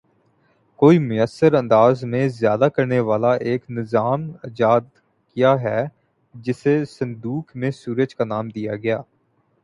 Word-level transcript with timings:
کو 0.79 0.87
مؤثر 1.01 1.53
انداز 1.53 2.03
میں 2.03 2.27
ذیادہ 2.29 2.67
کرنے 2.75 2.99
والا 3.09 3.33
ایک 3.47 3.69
نظام 3.69 4.21
ایجاد 4.43 4.87
کیا 5.37 5.53
ہے 5.61 5.83
جسے 6.35 6.73
صندوق 6.89 7.55
میں 7.55 7.71
سورج 7.73 8.15
کا 8.15 8.25
نام 8.25 8.49
دیا 8.49 8.75
گیا 8.75 8.97
ہے 8.97 9.09